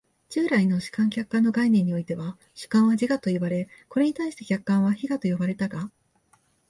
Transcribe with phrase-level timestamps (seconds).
[0.29, 5.91] 従来の主観・客観の概念においては、主観は自我といわれ、これに対して客観は非我と呼ばれたが、